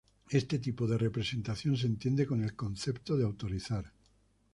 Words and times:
Este 0.39 0.57
tipo 0.57 0.87
de 0.87 0.97
representación 0.97 1.77
se 1.77 1.85
entiende 1.85 2.25
con 2.25 2.43
el 2.43 2.55
concepto 2.55 3.15
de 3.15 3.23
autorizar. 3.23 3.93